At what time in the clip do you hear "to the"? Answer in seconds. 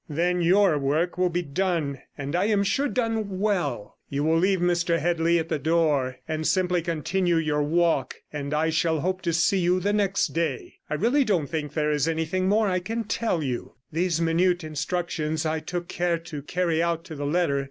17.03-17.27